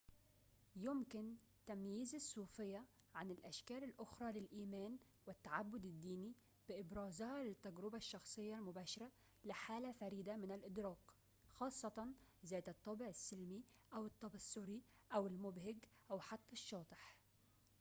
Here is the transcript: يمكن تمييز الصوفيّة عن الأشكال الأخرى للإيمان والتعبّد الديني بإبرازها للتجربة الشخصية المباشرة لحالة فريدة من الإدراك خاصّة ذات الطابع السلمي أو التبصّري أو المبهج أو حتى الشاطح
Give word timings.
يمكن 0.75 1.35
تمييز 1.65 2.15
الصوفيّة 2.15 2.85
عن 3.15 3.31
الأشكال 3.31 3.83
الأخرى 3.83 4.31
للإيمان 4.31 4.97
والتعبّد 5.25 5.85
الديني 5.85 6.33
بإبرازها 6.69 7.43
للتجربة 7.43 7.97
الشخصية 7.97 8.55
المباشرة 8.55 9.11
لحالة 9.43 9.91
فريدة 9.91 10.35
من 10.37 10.51
الإدراك 10.51 11.11
خاصّة 11.51 12.07
ذات 12.45 12.69
الطابع 12.69 13.07
السلمي 13.07 13.63
أو 13.93 14.05
التبصّري 14.05 14.81
أو 15.13 15.27
المبهج 15.27 15.75
أو 16.11 16.19
حتى 16.19 16.53
الشاطح 16.53 17.17